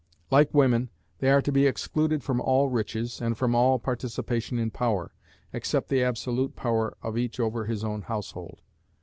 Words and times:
Like 0.31 0.51
women, 0.51 0.89
they 1.19 1.29
are 1.29 1.43
to 1.43 1.51
be 1.51 1.67
excluded 1.67 2.23
from 2.23 2.41
all 2.41 2.69
riches, 2.69 3.21
and 3.21 3.37
from 3.37 3.53
all 3.53 3.77
participation 3.77 4.57
in 4.57 4.71
power 4.71 5.13
(except 5.53 5.89
the 5.89 6.01
absolute 6.03 6.55
power 6.55 6.97
of 7.03 7.19
each 7.19 7.39
over 7.39 7.65
his 7.65 7.83
own 7.83 8.01
household). 8.01 8.63